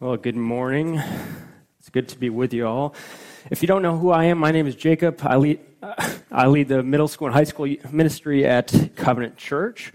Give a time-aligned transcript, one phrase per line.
[0.00, 1.02] Well, good morning.
[1.80, 2.94] It's good to be with you all.
[3.50, 5.18] If you don't know who I am, my name is Jacob.
[5.24, 9.92] I lead, uh, I lead the middle school and high school ministry at Covenant Church.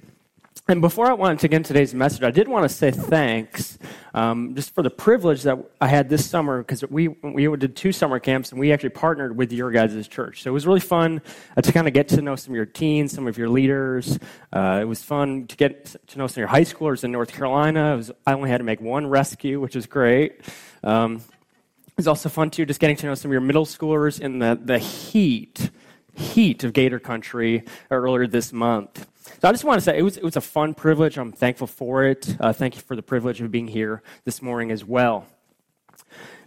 [0.68, 3.80] And before I want to get into today's message, I did want to say thanks
[4.14, 7.92] um, just for the privilege that I had this summer because we, we did two
[7.92, 10.44] summer camps and we actually partnered with your guys' church.
[10.44, 11.22] So it was really fun
[11.58, 14.20] uh, to kind of get to know some of your teens, some of your leaders.
[14.52, 17.32] Uh, it was fun to get to know some of your high schoolers in North
[17.32, 17.96] Carolina.
[17.96, 20.42] Was, I only had to make one rescue, which is great.
[20.84, 24.20] Um, it was also fun too, just getting to know some of your middle schoolers
[24.20, 25.70] in the, the heat,
[26.14, 29.08] heat of Gator Country earlier this month.
[29.26, 31.18] So I just want to say it was, it was a fun privilege.
[31.18, 32.36] I'm thankful for it.
[32.40, 35.26] Uh, thank you for the privilege of being here this morning as well.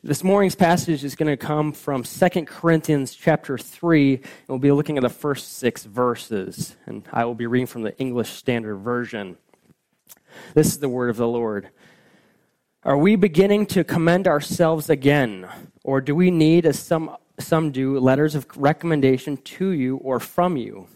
[0.02, 4.70] This morning's passage is going to come from 2 Corinthians chapter 3, and we'll be
[4.72, 6.76] looking at the first six verses.
[6.84, 9.38] And I will be reading from the English Standard Version.
[10.52, 11.70] This is the word of the Lord.
[12.82, 15.48] Are we beginning to commend ourselves again,
[15.82, 20.58] or do we need, as some, some do, letters of recommendation to you or from
[20.58, 20.88] you?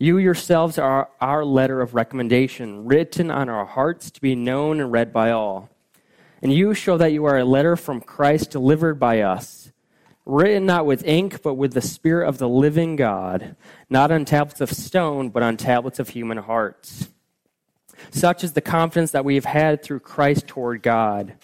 [0.00, 4.92] You yourselves are our letter of recommendation, written on our hearts to be known and
[4.92, 5.70] read by all.
[6.40, 9.72] And you show that you are a letter from Christ delivered by us,
[10.24, 13.56] written not with ink, but with the Spirit of the living God,
[13.90, 17.08] not on tablets of stone, but on tablets of human hearts.
[18.12, 21.34] Such is the confidence that we have had through Christ toward God.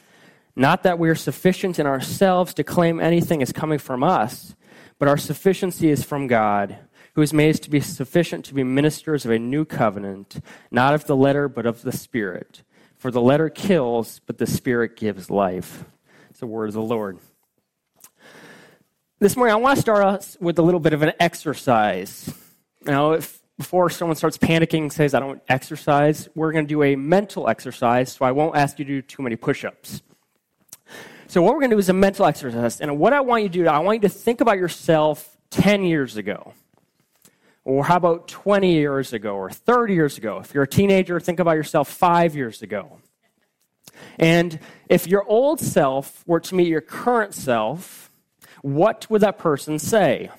[0.54, 4.54] Not that we are sufficient in ourselves to claim anything is coming from us,
[5.00, 6.78] but our sufficiency is from God
[7.14, 10.94] who has made us to be sufficient to be ministers of a new covenant, not
[10.94, 12.62] of the letter, but of the Spirit.
[12.96, 15.84] For the letter kills, but the Spirit gives life.
[16.30, 17.18] It's the word of the Lord.
[19.20, 22.34] This morning, I want to start us with a little bit of an exercise.
[22.82, 26.82] Now, if before someone starts panicking and says, I don't exercise, we're going to do
[26.82, 30.02] a mental exercise, so I won't ask you to do too many push ups.
[31.28, 32.80] So, what we're going to do is a mental exercise.
[32.80, 35.84] And what I want you to do, I want you to think about yourself 10
[35.84, 36.52] years ago.
[37.64, 40.38] Or how about 20 years ago or 30 years ago?
[40.38, 42.98] If you're a teenager, think about yourself five years ago.
[44.18, 44.58] And
[44.88, 48.10] if your old self were to meet your current self,
[48.62, 50.30] what would that person say?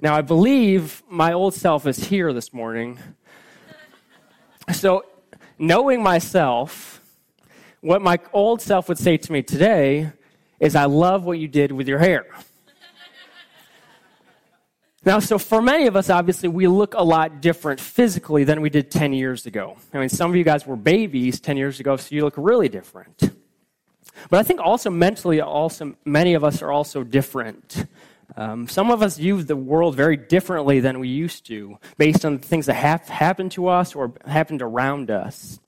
[0.00, 2.98] Now, I believe my old self is here this morning.
[4.72, 5.04] So,
[5.58, 7.00] knowing myself,
[7.80, 10.10] what my old self would say to me today
[10.60, 12.26] is, I love what you did with your hair.
[15.04, 18.70] Now, so for many of us, obviously, we look a lot different physically than we
[18.70, 19.76] did 10 years ago.
[19.92, 22.68] I mean, some of you guys were babies 10 years ago, so you look really
[22.68, 23.32] different.
[24.30, 27.86] But I think also mentally, also many of us are also different.
[28.36, 32.38] Um, some of us view the world very differently than we used to, based on
[32.38, 35.58] the things that have happened to us or happened around us.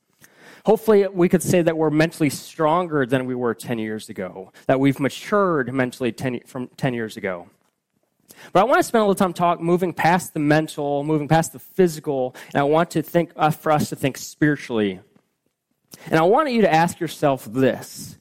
[0.65, 4.79] Hopefully, we could say that we're mentally stronger than we were 10 years ago, that
[4.79, 7.49] we've matured mentally 10, from 10 years ago.
[8.53, 11.53] But I want to spend a little time talk, moving past the mental, moving past
[11.53, 15.01] the physical, and I want to think uh, for us to think spiritually.
[16.07, 18.19] And I want you to ask yourself this: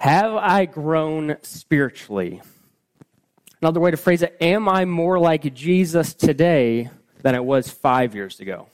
[0.00, 2.42] Have I grown spiritually?
[3.60, 6.90] Another way to phrase it: Am I more like Jesus today
[7.22, 8.68] than I was five years ago?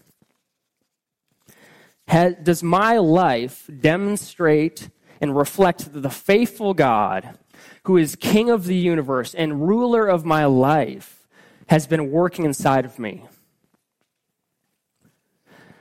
[2.06, 4.90] Has, does my life demonstrate
[5.20, 7.38] and reflect the faithful God
[7.84, 11.26] who is king of the universe and ruler of my life,
[11.68, 13.24] has been working inside of me?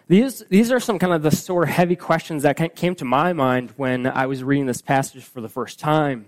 [0.08, 3.34] These, these are some kind of the sort of heavy questions that came to my
[3.34, 6.28] mind when I was reading this passage for the first time.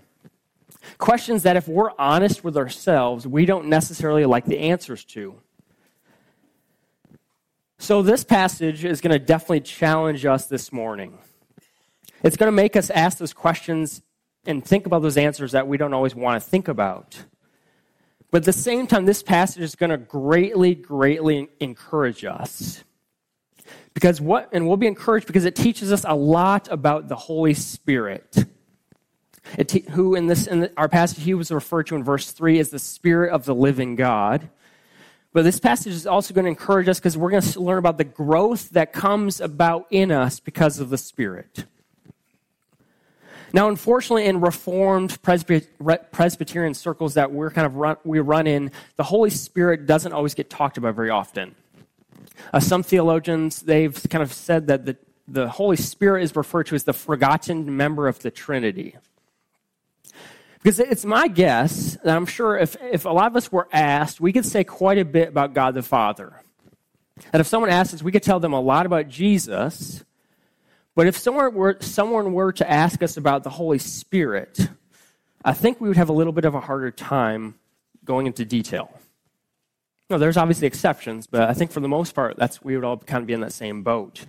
[0.98, 5.34] Questions that, if we're honest with ourselves, we don't necessarily like the answers to.
[7.78, 11.18] So, this passage is going to definitely challenge us this morning.
[12.22, 14.02] It's going to make us ask those questions
[14.46, 17.24] and think about those answers that we don't always want to think about.
[18.30, 22.82] But at the same time, this passage is going to greatly, greatly encourage us.
[23.94, 27.54] Because what, and we'll be encouraged because it teaches us a lot about the Holy
[27.54, 28.44] Spirit.
[29.66, 32.58] Te- who in this, in the, our passage, he was referred to in verse 3
[32.58, 34.50] as the Spirit of the living God.
[35.32, 37.96] But this passage is also going to encourage us because we're going to learn about
[37.96, 41.64] the growth that comes about in us because of the Spirit.
[43.52, 49.04] Now, unfortunately, in Reformed Presbyterian circles that we're kind of run, we run in, the
[49.04, 51.54] Holy Spirit doesn't always get talked about very often.
[52.52, 54.96] Uh, some theologians they've kind of said that the,
[55.28, 58.96] the Holy Spirit is referred to as the forgotten member of the Trinity.
[60.62, 64.20] Because it's my guess, and I'm sure if, if a lot of us were asked,
[64.20, 66.40] we could say quite a bit about God the Father.
[67.32, 70.04] And if someone asked us, we could tell them a lot about Jesus,
[70.96, 74.68] But if someone were, someone were to ask us about the Holy Spirit,
[75.44, 77.54] I think we would have a little bit of a harder time
[78.04, 78.90] going into detail.
[80.08, 82.96] No, there's obviously exceptions, but I think for the most part, that's we would all
[82.96, 84.24] kind of be in that same boat.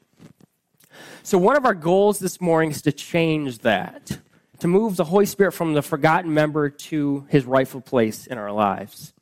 [1.24, 4.20] So one of our goals this morning is to change that,
[4.60, 8.52] to move the Holy Spirit from the forgotten member to his rightful place in our
[8.52, 9.14] lives.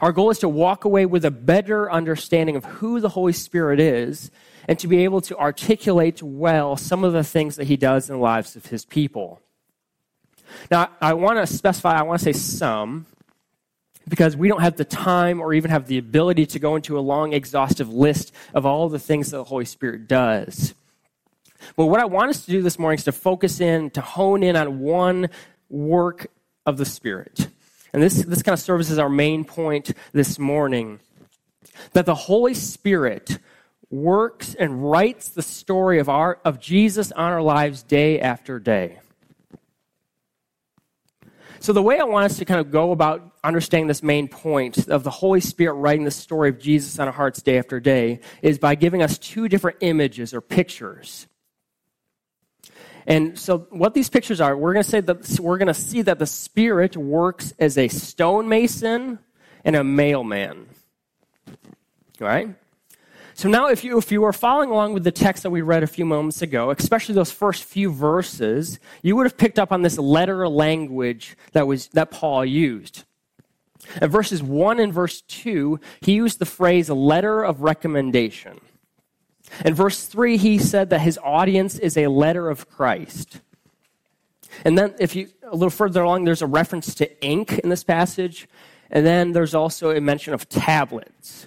[0.00, 3.80] Our goal is to walk away with a better understanding of who the Holy Spirit
[3.80, 4.30] is
[4.68, 8.16] and to be able to articulate well some of the things that he does in
[8.16, 9.40] the lives of his people.
[10.70, 13.06] Now, I want to specify, I want to say some,
[14.08, 17.00] because we don't have the time or even have the ability to go into a
[17.00, 20.74] long, exhaustive list of all the things that the Holy Spirit does.
[21.76, 24.42] But what I want us to do this morning is to focus in, to hone
[24.42, 25.30] in on one
[25.68, 26.28] work
[26.64, 27.48] of the Spirit.
[27.92, 31.00] And this, this kind of serves as our main point this morning
[31.92, 33.38] that the Holy Spirit
[33.90, 38.98] works and writes the story of, our, of Jesus on our lives day after day.
[41.60, 44.88] So, the way I want us to kind of go about understanding this main point
[44.88, 48.20] of the Holy Spirit writing the story of Jesus on our hearts day after day
[48.42, 51.26] is by giving us two different images or pictures.
[53.06, 56.02] And so, what these pictures are, we're going to say that we're going to see
[56.02, 59.20] that the Spirit works as a stonemason
[59.64, 60.66] and a mailman.
[61.48, 62.54] All right?
[63.34, 65.82] So now, if you, if you were following along with the text that we read
[65.82, 69.82] a few moments ago, especially those first few verses, you would have picked up on
[69.82, 73.04] this letter language that, was, that Paul used.
[74.00, 78.58] In verses 1 and verse 2, he used the phrase letter of recommendation.
[79.64, 83.40] In verse 3, he said that his audience is a letter of Christ.
[84.64, 87.84] And then, if you a little further along, there's a reference to ink in this
[87.84, 88.48] passage.
[88.90, 91.46] And then there's also a mention of tablets.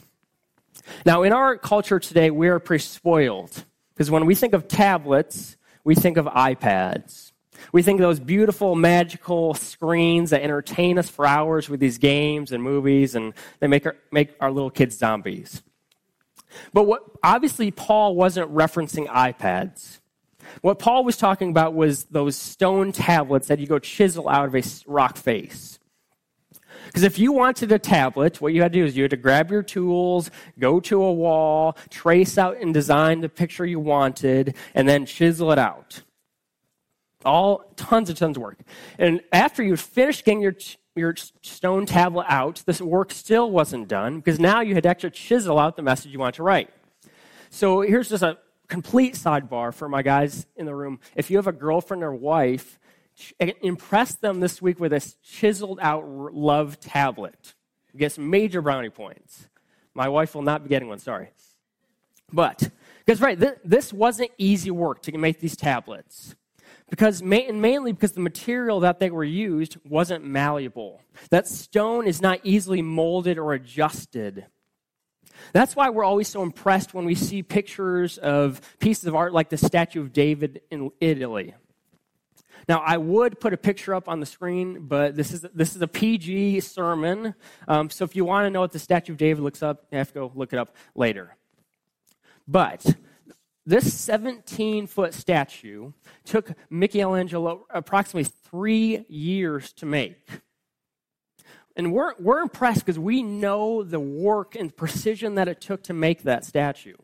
[1.05, 5.57] Now, in our culture today, we are pretty spoiled because when we think of tablets,
[5.83, 7.31] we think of iPads.
[7.71, 12.51] We think of those beautiful, magical screens that entertain us for hours with these games
[12.51, 15.61] and movies, and they make our, make our little kids zombies.
[16.73, 19.99] But what, obviously, Paul wasn't referencing iPads.
[20.61, 24.55] What Paul was talking about was those stone tablets that you go chisel out of
[24.55, 25.79] a rock face.
[26.87, 29.17] Because if you wanted a tablet, what you had to do is you had to
[29.17, 34.55] grab your tools, go to a wall, trace out and design the picture you wanted,
[34.73, 36.01] and then chisel it out.
[37.25, 38.59] All tons and tons of work.
[38.97, 40.55] And after you finished getting your,
[40.99, 45.11] your stone tablet out, this work still wasn't done because now you had to actually
[45.11, 46.69] chisel out the message you want to write.
[47.49, 48.37] So here's just a
[48.67, 50.99] complete sidebar for my guys in the room.
[51.15, 52.79] If you have a girlfriend or wife
[53.39, 57.55] eh, impress them this week with a chiseled out love tablet.
[57.93, 59.49] You get some major brownie points.
[59.93, 61.31] My wife will not be getting one, sorry.
[62.31, 62.69] But,
[63.03, 66.35] because, right, th- this wasn't easy work to make these tablets.
[66.89, 71.01] Because, mainly because the material that they were used wasn't malleable.
[71.29, 74.47] That stone is not easily molded or adjusted.
[75.53, 79.49] That's why we're always so impressed when we see pictures of pieces of art like
[79.49, 81.53] the Statue of David in Italy.
[82.67, 85.81] Now, I would put a picture up on the screen, but this is, this is
[85.81, 87.33] a PG sermon.
[87.67, 89.97] Um, so if you want to know what the Statue of David looks up, you
[89.97, 91.35] have to go look it up later.
[92.47, 92.95] But
[93.69, 95.91] this 17 foot statue
[96.25, 100.27] took Michelangelo approximately three years to make.
[101.75, 105.93] And we're, we're impressed because we know the work and precision that it took to
[105.93, 106.95] make that statue.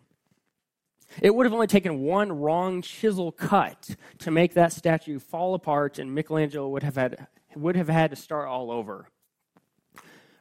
[1.21, 5.99] It would have only taken one wrong chisel cut to make that statue fall apart,
[5.99, 9.07] and Michelangelo would have had, would have had to start all over.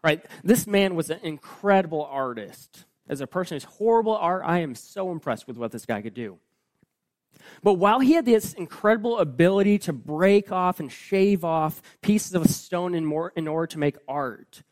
[0.02, 0.24] Right?
[0.42, 2.86] This man was an incredible artist.
[3.08, 6.14] As a person who's horrible art, I am so impressed with what this guy could
[6.14, 6.38] do.
[7.62, 12.46] But while he had this incredible ability to break off and shave off pieces of
[12.48, 14.62] stone in, more, in order to make art,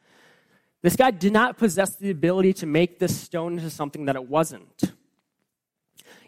[0.80, 4.28] this guy did not possess the ability to make this stone into something that it
[4.28, 4.92] wasn't.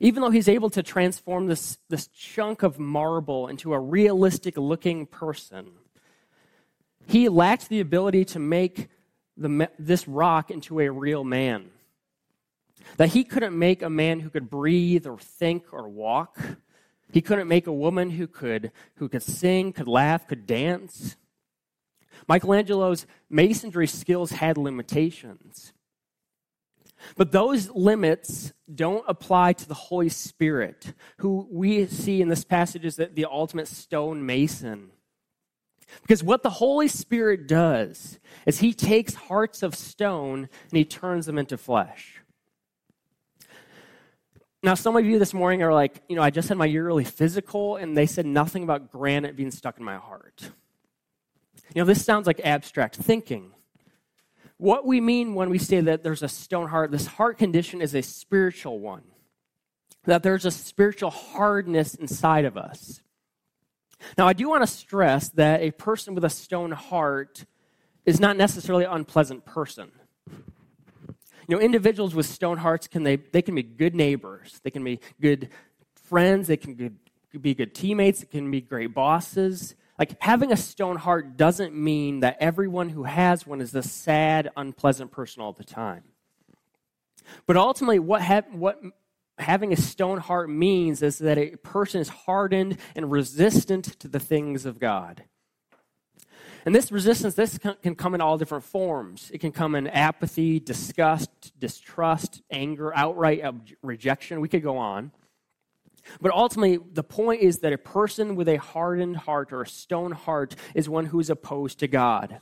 [0.01, 5.07] Even though he's able to transform this, this chunk of marble into a realistic looking
[5.07, 5.71] person,
[7.07, 8.89] he lacked the ability to make
[9.37, 11.71] the, this rock into a real man.
[12.97, 16.39] That he couldn't make a man who could breathe or think or walk.
[17.13, 21.17] He couldn't make a woman who could, who could sing, could laugh, could dance.
[22.29, 25.73] Michelangelo's masonry skills had limitations.
[27.17, 32.85] But those limits don't apply to the Holy Spirit, who we see in this passage
[32.85, 34.91] is the ultimate stone mason.
[36.03, 41.27] Because what the Holy Spirit does is he takes hearts of stone and he turns
[41.27, 42.23] them into flesh.
[44.65, 47.05] Now, some of you this morning are like, you know, I just had my yearly
[47.05, 50.51] physical, and they said nothing about granite being stuck in my heart.
[51.75, 53.53] You know, this sounds like abstract thinking.
[54.57, 57.95] What we mean when we say that there's a stone heart, this heart condition is
[57.95, 59.03] a spiritual one,
[60.05, 63.03] that there's a spiritual hardness inside of us.
[64.17, 67.45] Now, I do want to stress that a person with a stone heart
[68.07, 69.93] is not necessarily an unpleasant person.
[71.47, 74.85] You know, individuals with stone hearts can they they can be good neighbors, they can
[74.85, 75.51] be good
[75.95, 76.99] friends, they can
[77.41, 79.75] be good teammates, they can be great bosses.
[79.99, 84.51] Like having a stone heart doesn't mean that everyone who has one is a sad,
[84.57, 86.03] unpleasant person all the time.
[87.47, 88.81] But ultimately, what, ha- what
[89.39, 94.21] having a stone heart means is that a person is hardened and resistant to the
[94.21, 95.25] things of God.
[96.65, 99.31] And this resistance, this can come in all different forms.
[99.33, 103.43] It can come in apathy, disgust, distrust, anger, outright
[103.83, 104.41] rejection.
[104.41, 105.13] We could go on.
[106.21, 110.13] But ultimately, the point is that a person with a hardened heart or a stone
[110.13, 112.41] heart is one who is opposed to God.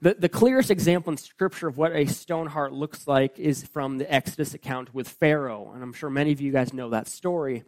[0.00, 3.98] The, the clearest example in Scripture of what a stone heart looks like is from
[3.98, 5.70] the Exodus account with Pharaoh.
[5.74, 7.64] And I'm sure many of you guys know that story.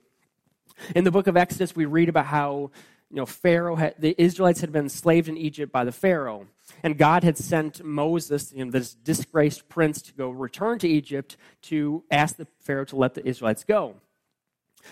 [0.95, 2.71] In the book of Exodus, we read about how
[3.11, 6.47] you know, Pharaoh had, the Israelites had been enslaved in Egypt by the Pharaoh.
[6.83, 11.37] And God had sent Moses, you know, this disgraced prince, to go return to Egypt
[11.63, 13.95] to ask the Pharaoh to let the Israelites go.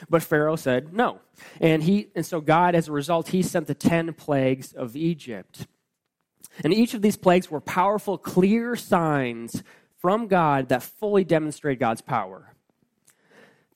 [0.08, 1.20] But Pharaoh said no.
[1.60, 5.66] And, he, and so God, as a result, he sent the 10 plagues of Egypt.
[6.62, 9.62] And each of these plagues were powerful, clear signs
[9.98, 12.54] from God that fully demonstrate God's power.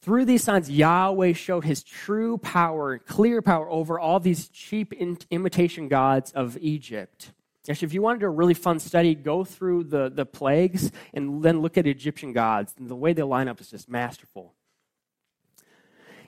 [0.01, 5.89] Through these signs, Yahweh showed his true power, clear power over all these cheap imitation
[5.89, 7.33] gods of Egypt.
[7.69, 11.61] Actually, if you wanted a really fun study, go through the, the plagues and then
[11.61, 12.75] look at Egyptian gods.
[12.79, 14.55] And the way they line up is just masterful.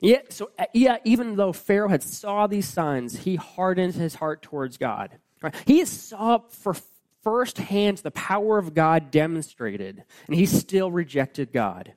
[0.03, 4.43] Yeah, so uh, yeah, even though Pharaoh had saw these signs, he hardened his heart
[4.43, 5.19] towards God.
[5.43, 5.55] Right?
[5.67, 6.75] He saw for
[7.23, 11.95] firsthand the power of God demonstrated, and he still rejected God.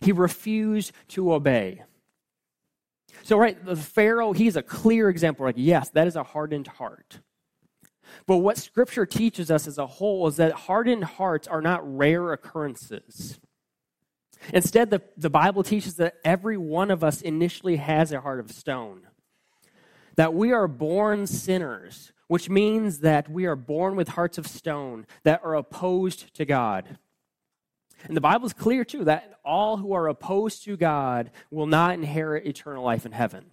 [0.00, 1.82] He refused to obey.
[3.22, 5.46] So, right, the Pharaoh, he's a clear example.
[5.46, 7.20] Like, yes, that is a hardened heart.
[8.26, 12.32] But what Scripture teaches us as a whole is that hardened hearts are not rare
[12.32, 13.38] occurrences.
[14.52, 18.50] Instead, the, the Bible teaches that every one of us initially has a heart of
[18.50, 19.02] stone.
[20.16, 25.06] That we are born sinners, which means that we are born with hearts of stone
[25.24, 26.98] that are opposed to God.
[28.04, 31.94] And the Bible is clear, too, that all who are opposed to God will not
[31.94, 33.46] inherit eternal life in heaven.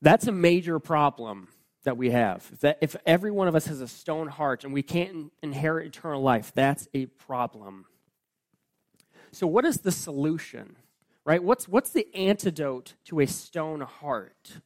[0.00, 1.48] That's a major problem
[1.84, 2.60] that we have.
[2.60, 6.22] That if every one of us has a stone heart and we can't inherit eternal
[6.22, 7.86] life, that's a problem.
[9.32, 10.76] So, what is the solution?
[11.24, 11.42] Right?
[11.42, 14.60] What's, what's the antidote to a stone heart?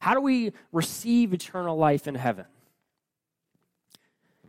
[0.00, 2.46] How do we receive eternal life in heaven?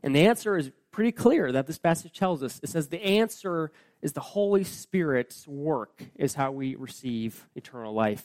[0.02, 2.62] And the answer is pretty clear that this passage tells us.
[2.64, 3.72] It says the answer
[4.02, 8.24] is the Holy Spirit's work, is how we receive eternal life.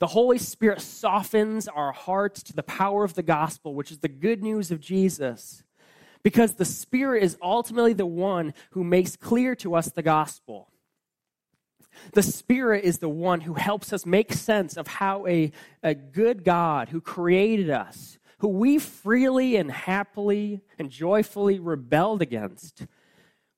[0.00, 4.08] The Holy Spirit softens our hearts to the power of the gospel, which is the
[4.08, 5.62] good news of Jesus,
[6.22, 10.70] because the Spirit is ultimately the one who makes clear to us the gospel.
[12.12, 16.44] The Spirit is the one who helps us make sense of how a, a good
[16.44, 22.86] God who created us, who we freely and happily and joyfully rebelled against,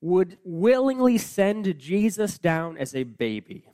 [0.01, 3.67] would willingly send Jesus down as a baby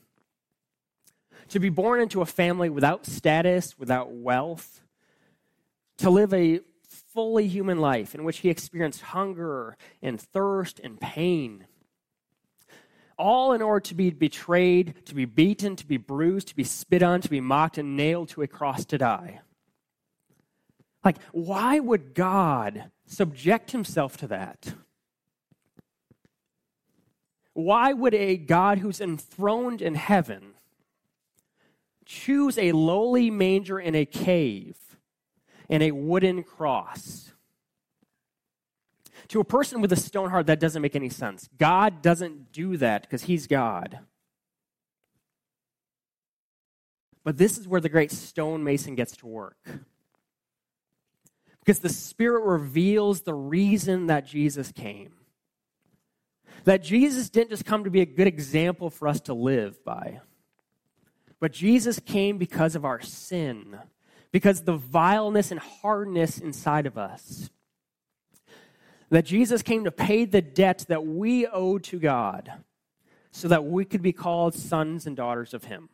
[1.50, 4.82] to be born into a family without status, without wealth,
[5.98, 6.60] to live a
[7.14, 11.66] fully human life in which he experienced hunger and thirst and pain.
[13.18, 17.02] All in order to be betrayed, to be beaten, to be bruised, to be spit
[17.02, 19.42] on, to be mocked, and nailed to a cross to die.
[21.08, 24.74] Like, why would God subject himself to that?
[27.54, 30.56] Why would a God who's enthroned in heaven
[32.06, 34.78] choose a lowly manger in a cave
[35.70, 37.32] and a wooden cross.
[39.30, 41.50] To a person with a stone heart, that doesn't make any sense.
[41.58, 44.00] God doesn't do that because he's God.
[47.26, 49.58] But this is where the great stonemason gets to work.
[51.68, 55.12] Because the Spirit reveals the reason that Jesus came.
[56.64, 60.22] That Jesus didn't just come to be a good example for us to live by.
[61.42, 63.78] But Jesus came because of our sin,
[64.32, 67.50] because the vileness and hardness inside of us.
[69.10, 72.50] that Jesus came to pay the debt that we owe to God
[73.32, 75.90] so that we could be called sons and daughters of Him.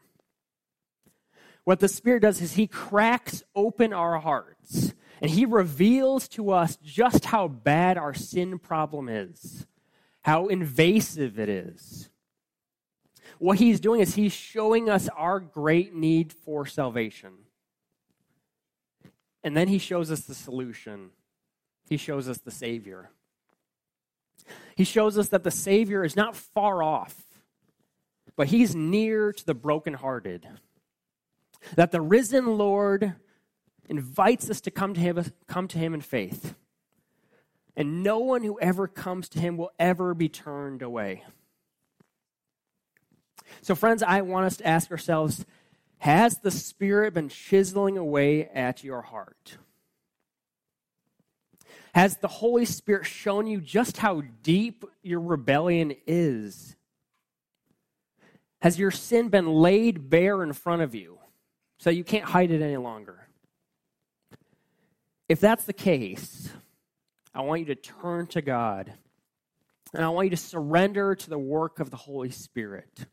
[1.63, 6.77] What the Spirit does is He cracks open our hearts and He reveals to us
[6.83, 9.65] just how bad our sin problem is,
[10.21, 12.11] how invasive it is.
[13.39, 17.31] What He's doing is He's showing us our great need for salvation.
[19.43, 21.09] And then He shows us the solution
[21.89, 23.09] he shows us the Savior.
[24.75, 27.23] He shows us that the Savior is not far off,
[28.35, 30.47] but He's near to the brokenhearted.
[31.75, 33.13] That the risen Lord
[33.89, 36.55] invites us to come to Him, come to him in faith.
[37.75, 41.23] And no one who ever comes to Him will ever be turned away.
[43.61, 45.45] So, friends, I want us to ask ourselves
[45.99, 49.57] Has the Spirit been chiseling away at your heart?
[51.93, 56.75] Has the Holy Spirit shown you just how deep your rebellion is?
[58.61, 61.19] Has your sin been laid bare in front of you
[61.77, 63.22] so you can't hide it any longer?
[65.29, 66.49] If that's the case,
[67.33, 68.93] I want you to turn to God
[69.93, 73.05] and I want you to surrender to the work of the Holy Spirit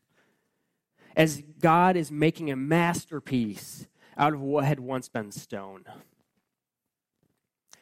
[1.15, 3.87] as God is making a masterpiece
[4.17, 5.83] out of what had once been stone.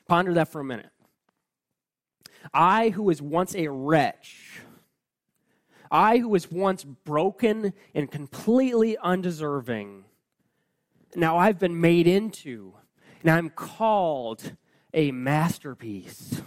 [0.08, 0.90] Ponder that for a minute.
[2.54, 4.62] I, who was once a wretch,
[5.92, 10.06] I, who was once broken and completely undeserving,
[11.16, 12.74] now I've been made into,
[13.22, 14.54] and I'm called
[14.94, 16.42] a masterpiece.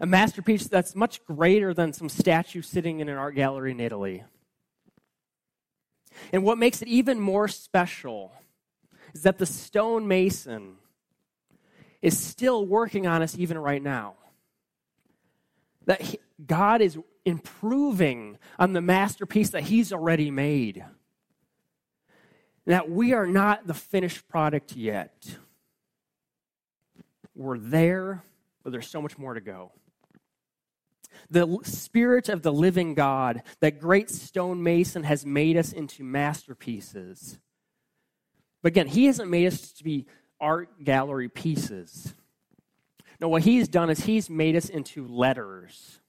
[0.00, 4.24] A masterpiece that's much greater than some statue sitting in an art gallery in Italy.
[6.32, 8.32] And what makes it even more special
[9.14, 10.76] is that the stonemason
[12.00, 14.14] is still working on us even right now.
[15.86, 20.84] That he, God is improving on the masterpiece that He's already made.
[22.66, 25.36] That we are not the finished product yet.
[27.34, 28.22] We're there,
[28.62, 29.72] but there's so much more to go.
[31.30, 37.38] The Spirit of the living God, that great stonemason, has made us into masterpieces.
[38.62, 40.06] But again, He hasn't made us to be
[40.42, 42.14] art gallery pieces.
[43.20, 46.00] No, what he's done is he's made us into letters.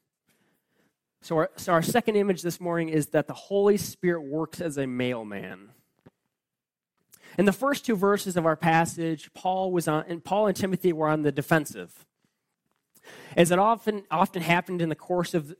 [1.22, 4.80] So our, so our second image this morning is that the Holy Spirit works as
[4.80, 5.70] a mailman.
[7.38, 10.94] In the first two verses of our passage, Paul was on, and Paul and Timothy
[10.94, 12.06] were on the defensive.
[13.36, 15.56] As it often often happened in the course of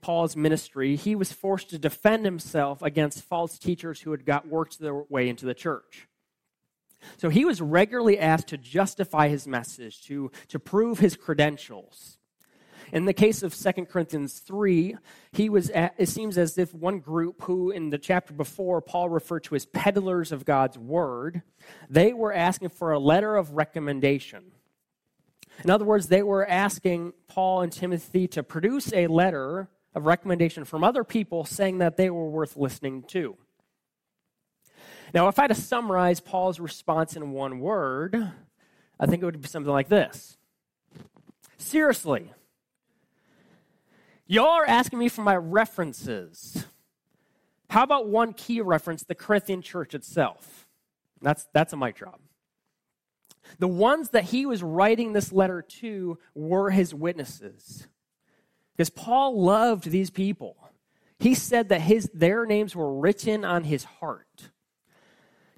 [0.00, 4.80] Paul's ministry, he was forced to defend himself against false teachers who had got worked
[4.80, 6.08] their way into the church.
[7.16, 12.17] So he was regularly asked to justify his message, to, to prove his credentials.
[12.92, 14.96] In the case of 2 Corinthians 3,
[15.32, 19.08] he was at, it seems as if one group who in the chapter before Paul
[19.08, 21.42] referred to as peddlers of God's word,
[21.90, 24.52] they were asking for a letter of recommendation.
[25.64, 30.64] In other words, they were asking Paul and Timothy to produce a letter of recommendation
[30.64, 33.36] from other people saying that they were worth listening to.
[35.12, 38.32] Now, if I had to summarize Paul's response in one word,
[39.00, 40.36] I think it would be something like this
[41.56, 42.30] Seriously,
[44.28, 46.64] y'all are asking me for my references.
[47.68, 50.68] How about one key reference, the Corinthian church itself?
[51.20, 52.20] That's, that's a mic drop.
[53.58, 57.88] The ones that he was writing this letter to were his witnesses.
[58.76, 60.56] Because Paul loved these people.
[61.18, 64.50] He said that his, their names were written on his heart.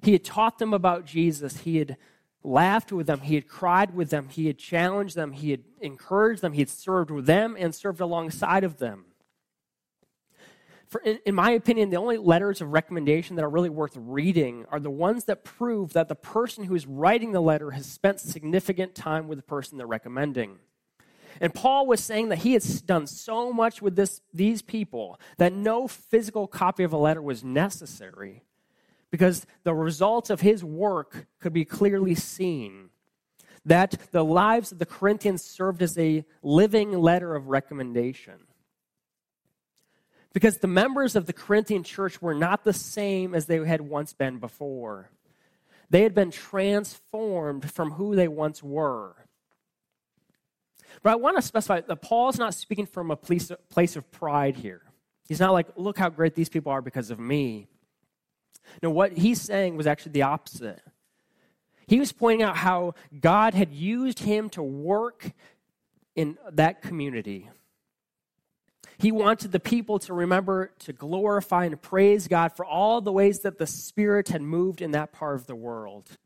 [0.01, 1.57] He had taught them about Jesus.
[1.57, 1.97] He had
[2.43, 3.21] laughed with them.
[3.21, 4.29] He had cried with them.
[4.29, 5.31] He had challenged them.
[5.31, 6.53] He had encouraged them.
[6.53, 9.05] He had served with them and served alongside of them.
[10.87, 14.65] For, in, in my opinion, the only letters of recommendation that are really worth reading
[14.69, 18.19] are the ones that prove that the person who is writing the letter has spent
[18.19, 20.57] significant time with the person they're recommending.
[21.39, 25.53] And Paul was saying that he had done so much with this, these people that
[25.53, 28.43] no physical copy of a letter was necessary
[29.11, 32.89] because the results of his work could be clearly seen.
[33.65, 38.39] That the lives of the Corinthians served as a living letter of recommendation.
[40.33, 44.13] Because the members of the Corinthian church were not the same as they had once
[44.13, 45.11] been before.
[45.89, 49.13] They had been transformed from who they once were.
[51.03, 54.81] But I want to specify that Paul's not speaking from a place, of pride here.
[55.27, 57.67] He's not like, look how great these people are because of me.
[58.81, 60.81] No, what he's saying was actually the opposite.
[61.87, 65.31] He was pointing out how God had used him to work
[66.15, 67.49] in that community.
[68.97, 73.39] He wanted the people to remember to glorify and praise God for all the ways
[73.39, 76.17] that the Spirit had moved in that part of the world.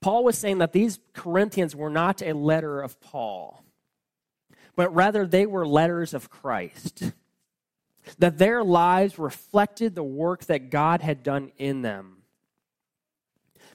[0.00, 3.64] Paul was saying that these Corinthians were not a letter of Paul,
[4.76, 7.12] but rather they were letters of Christ.
[8.18, 12.18] That their lives reflected the work that God had done in them.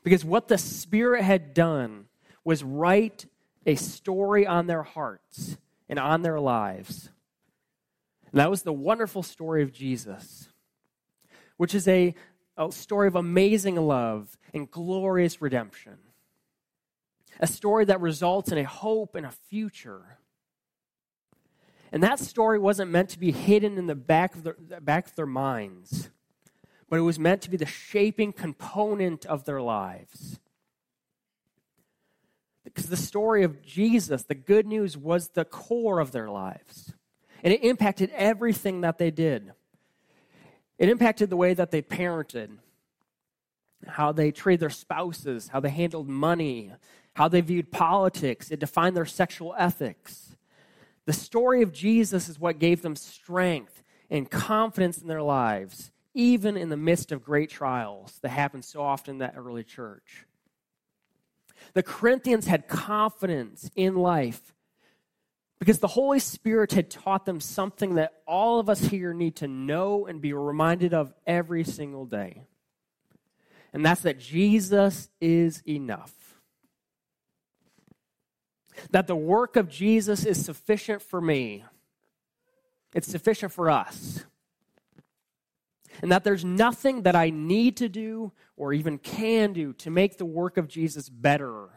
[0.04, 2.06] Because what the Spirit had done
[2.44, 3.26] was write
[3.66, 7.10] a story on their hearts and on their lives.
[8.32, 10.50] And that was the wonderful story of Jesus,
[11.58, 12.16] which is a,
[12.58, 15.98] a story of amazing love and glorious redemption.
[17.40, 20.18] A story that results in a hope and a future.
[21.94, 25.16] And that story wasn't meant to be hidden in the back of their, back of
[25.16, 26.10] their minds,
[26.90, 30.40] but it was meant to be the shaping component of their lives.
[32.64, 36.94] Because the story of Jesus, the good news, was the core of their lives.
[37.44, 39.52] And it impacted everything that they did.
[40.80, 42.58] It impacted the way that they parented,
[43.88, 46.74] how they treated their spouses, how they handled money,
[47.14, 48.50] how they viewed politics.
[48.50, 50.36] It defined their sexual ethics.
[51.06, 56.56] The story of Jesus is what gave them strength and confidence in their lives, even
[56.56, 60.26] in the midst of great trials that happened so often in that early church.
[61.74, 64.54] The Corinthians had confidence in life
[65.60, 69.48] because the Holy Spirit had taught them something that all of us here need to
[69.48, 72.44] know and be reminded of every single day.
[73.72, 76.14] And that's that Jesus is enough.
[78.92, 81.66] That the work of Jesus is sufficient for me,
[82.94, 84.24] it's sufficient for us
[86.02, 90.18] and that there's nothing that I need to do or even can do to make
[90.18, 91.70] the work of Jesus better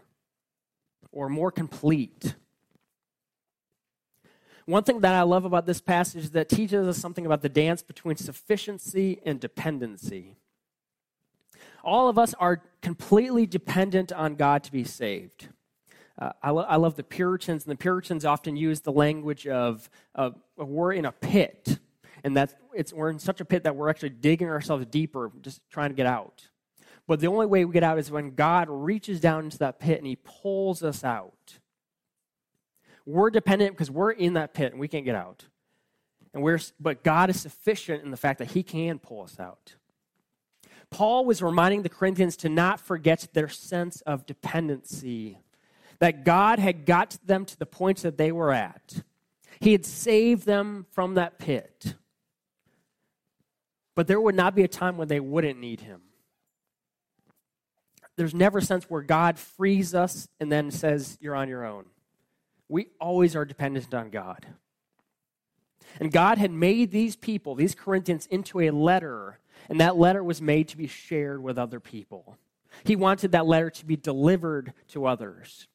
[1.13, 2.35] or more complete.
[4.65, 7.49] One thing that I love about this passage is that teaches us something about the
[7.49, 10.37] dance between sufficiency and dependency.
[11.85, 15.49] All of us are completely dependent on God to be saved.
[16.19, 19.91] Uh, I, lo- I, love the Puritans, and the Puritans often use the language of,
[20.15, 21.79] of, we're in a pit
[22.27, 25.61] and that's it's we're in such a pit that we're actually digging ourselves deeper, just
[25.71, 26.49] trying to get out.
[27.07, 29.99] But the only way we get out is when God reaches down into that pit
[29.99, 31.59] and He pulls us out.
[33.05, 35.45] We're dependent because we're in that pit and we can't get out.
[36.35, 39.77] And we're, but God is sufficient in the fact that He can pull us out.
[40.91, 45.39] Paul was reminding the Corinthians to not forget their sense of dependency,
[45.99, 49.03] that God had got them to the point that they were at.
[49.61, 51.95] He had saved them from that pit.
[53.95, 56.03] But there would not be a time when they wouldn't need him.
[58.17, 61.85] There's never a sense where God frees us and then says, You're on your own.
[62.69, 64.47] We always are dependent on God.
[66.01, 70.43] And God had made these people, these Corinthians, into a letter, and that letter was
[70.43, 72.37] made to be shared with other people.
[72.85, 75.69] He wanted that letter to be delivered to others.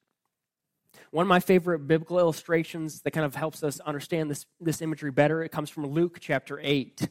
[1.11, 5.11] One of my favorite biblical illustrations that kind of helps us understand this, this imagery
[5.11, 7.09] better, it comes from Luke chapter 8.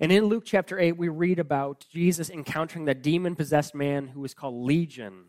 [0.00, 4.20] And in Luke chapter 8, we read about Jesus encountering that demon possessed man who
[4.20, 5.26] was called Legion.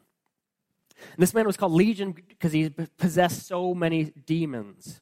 [0.99, 4.99] And this man was called Legion because he possessed so many demons.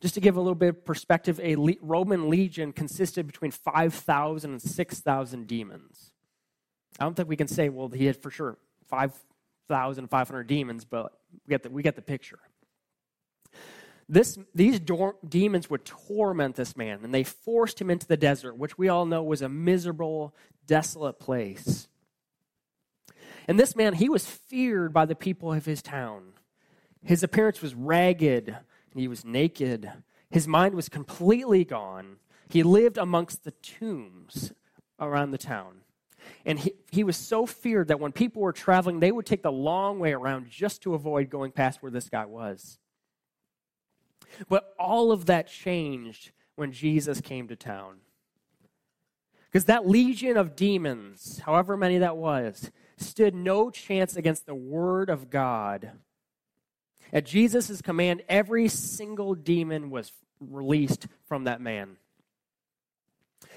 [0.00, 4.60] Just to give a little bit of perspective, a Roman legion consisted between 5,000 and
[4.60, 6.10] 6,000 demons.
[6.98, 11.12] I don't think we can say, well, he had for sure 5,500 demons, but
[11.46, 12.40] we get the, we get the picture.
[14.08, 18.56] This, these do- demons would torment this man, and they forced him into the desert,
[18.56, 20.34] which we all know was a miserable,
[20.66, 21.88] desolate place.
[23.48, 26.32] And this man, he was feared by the people of his town.
[27.04, 29.90] His appearance was ragged, and he was naked.
[30.30, 32.16] His mind was completely gone.
[32.48, 34.52] He lived amongst the tombs
[35.00, 35.80] around the town.
[36.44, 39.52] And he, he was so feared that when people were traveling, they would take the
[39.52, 42.78] long way around just to avoid going past where this guy was.
[44.48, 47.96] But all of that changed when Jesus came to town.
[49.46, 55.08] Because that legion of demons, however many that was, stood no chance against the word
[55.08, 55.92] of God.
[57.12, 61.96] At Jesus' command, every single demon was released from that man.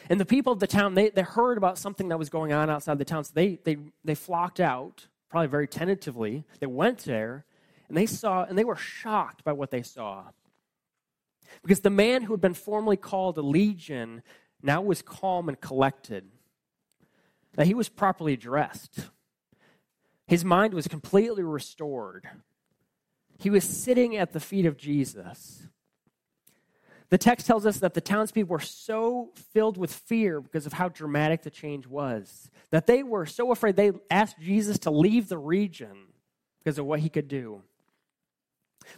[0.10, 2.70] And the people of the town, they, they heard about something that was going on
[2.70, 6.46] outside the town, so they, they, they flocked out, probably very tentatively.
[6.60, 7.46] They went there,
[7.88, 10.26] and they saw, and they were shocked by what they saw.
[11.62, 14.22] Because the man who had been formerly called a legion
[14.62, 16.26] now was calm and collected.
[17.54, 19.10] That he was properly dressed.
[20.28, 22.28] His mind was completely restored.
[23.40, 25.68] He was sitting at the feet of Jesus.
[27.10, 30.90] The text tells us that the townspeople were so filled with fear because of how
[30.90, 35.38] dramatic the change was that they were so afraid they asked Jesus to leave the
[35.38, 36.10] region
[36.60, 37.64] because of what he could do.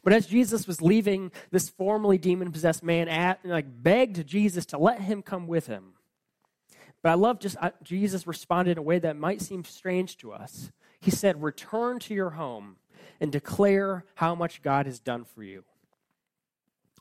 [0.04, 4.78] But as Jesus was leaving, this formerly demon possessed man at, like begged Jesus to
[4.78, 5.94] let him come with him.
[7.02, 10.32] But I love just uh, Jesus responded in a way that might seem strange to
[10.32, 10.72] us.
[11.00, 12.78] He said, Return to your home
[13.20, 15.64] and declare how much God has done for you.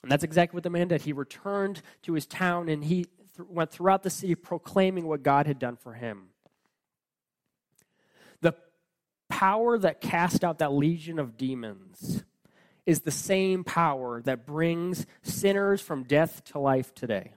[0.02, 1.02] And that's exactly what the man did.
[1.02, 3.04] He returned to his town and he
[3.36, 6.28] th- went throughout the city proclaiming what God had done for him.
[8.40, 8.54] The
[9.28, 12.24] power that cast out that legion of demons
[12.90, 17.32] is the same power that brings sinners from death to life today.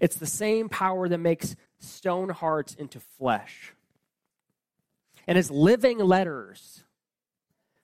[0.00, 3.72] It's the same power that makes stone hearts into flesh.
[5.26, 6.84] And as living letters,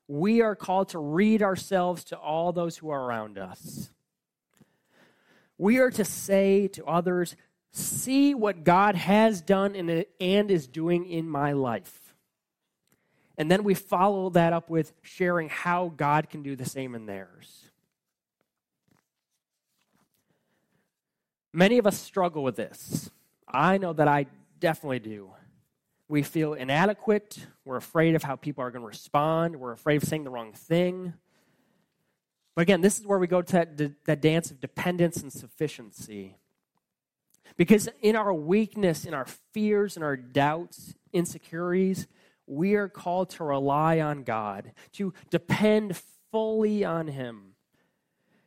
[0.06, 3.88] we are called to read ourselves to all those who are around us.
[5.56, 7.36] We are to say to others,
[7.72, 9.74] See what God has done
[10.20, 12.03] and is doing in my life.
[13.36, 17.06] And then we follow that up with sharing how God can do the same in
[17.06, 17.70] theirs.
[21.52, 23.10] Many of us struggle with this.
[23.48, 24.26] I know that I
[24.58, 25.30] definitely do.
[26.08, 27.38] We feel inadequate.
[27.64, 29.56] We're afraid of how people are going to respond.
[29.56, 31.14] We're afraid of saying the wrong thing.
[32.54, 36.36] But again, this is where we go to that, that dance of dependence and sufficiency.
[37.56, 42.06] Because in our weakness, in our fears, in our doubts, insecurities,
[42.46, 45.96] we are called to rely on God, to depend
[46.30, 47.54] fully on Him,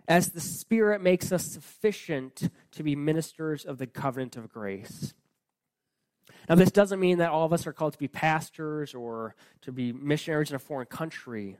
[0.08, 5.14] as the Spirit makes us sufficient to be ministers of the covenant of grace.
[6.48, 9.72] Now, this doesn't mean that all of us are called to be pastors or to
[9.72, 11.58] be missionaries in a foreign country,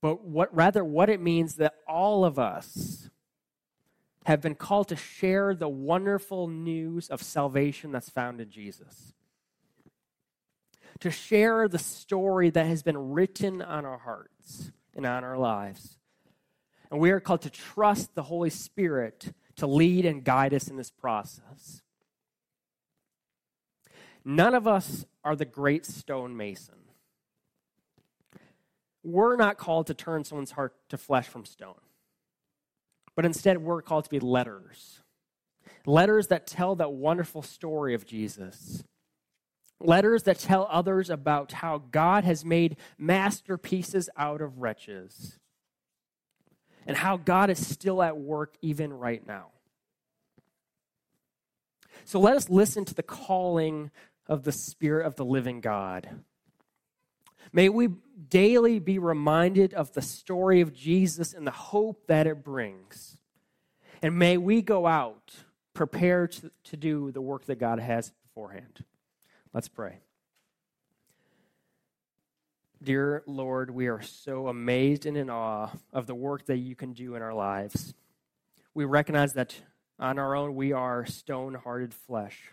[0.00, 3.10] but what, rather, what it means that all of us
[4.24, 9.12] have been called to share the wonderful news of salvation that's found in Jesus.
[11.00, 15.98] To share the story that has been written on our hearts and on our lives.
[16.90, 20.76] And we are called to trust the Holy Spirit to lead and guide us in
[20.76, 21.82] this process.
[24.24, 26.74] None of us are the great stonemason.
[29.02, 31.80] We're not called to turn someone's heart to flesh from stone,
[33.16, 35.00] but instead we're called to be letters.
[35.86, 38.84] Letters that tell that wonderful story of Jesus.
[39.80, 45.38] Letters that tell others about how God has made masterpieces out of wretches
[46.86, 49.46] and how God is still at work even right now.
[52.04, 53.90] So let us listen to the calling
[54.26, 56.08] of the Spirit of the living God.
[57.52, 57.88] May we
[58.28, 63.18] daily be reminded of the story of Jesus and the hope that it brings.
[64.02, 65.34] And may we go out
[65.74, 68.84] prepared to, to do the work that God has beforehand.
[69.52, 69.98] Let's pray.
[72.82, 76.92] Dear Lord, we are so amazed and in awe of the work that you can
[76.92, 77.94] do in our lives.
[78.74, 79.60] We recognize that
[79.98, 82.52] on our own we are stone hearted flesh.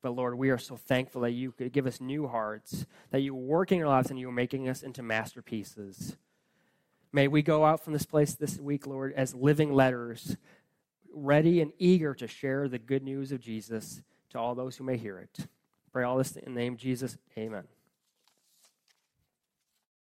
[0.00, 3.34] But Lord, we are so thankful that you could give us new hearts, that you
[3.34, 6.16] are working our lives and you are making us into masterpieces.
[7.12, 10.36] May we go out from this place this week, Lord, as living letters,
[11.12, 14.96] ready and eager to share the good news of Jesus to all those who may
[14.96, 15.46] hear it.
[15.92, 17.18] Pray all this in the name of Jesus.
[17.36, 17.64] Amen.